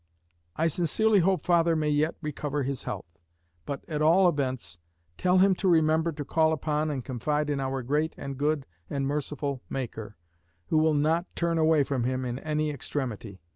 I 0.55 0.65
sincerely 0.65 1.19
hope 1.19 1.43
father 1.43 1.75
may 1.75 1.89
yet 1.89 2.15
recover 2.23 2.63
his 2.63 2.85
health; 2.85 3.19
but, 3.67 3.85
at 3.87 4.01
all 4.01 4.27
events, 4.27 4.79
tell 5.15 5.37
him 5.37 5.53
to 5.53 5.67
remember 5.67 6.11
to 6.11 6.25
call 6.25 6.53
upon 6.53 6.89
and 6.89 7.05
confide 7.05 7.51
in 7.51 7.59
our 7.59 7.83
great 7.83 8.15
and 8.17 8.35
good 8.35 8.65
and 8.89 9.05
merciful 9.05 9.61
Maker, 9.69 10.17
who 10.69 10.79
will 10.79 10.95
not 10.95 11.27
turn 11.35 11.59
away 11.59 11.83
from 11.83 12.03
him 12.03 12.25
in 12.25 12.39
any 12.39 12.71
extremity. 12.71 13.41